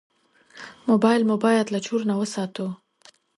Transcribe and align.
موبایل 0.89 1.21
مو 1.29 1.35
باید 1.45 1.67
له 1.73 1.79
چور 1.85 2.01
نه 2.09 2.15
وساتو. 2.19 2.67